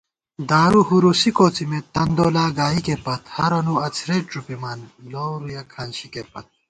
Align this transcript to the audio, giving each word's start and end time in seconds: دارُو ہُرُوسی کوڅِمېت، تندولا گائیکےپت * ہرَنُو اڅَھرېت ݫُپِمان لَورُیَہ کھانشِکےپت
دارُو 0.49 0.81
ہُرُوسی 0.87 1.31
کوڅِمېت، 1.37 1.85
تندولا 1.95 2.45
گائیکےپت 2.57 3.21
* 3.29 3.35
ہرَنُو 3.35 3.75
اڅَھرېت 3.85 4.25
ݫُپِمان 4.33 4.79
لَورُیَہ 5.11 5.61
کھانشِکےپت 5.71 6.47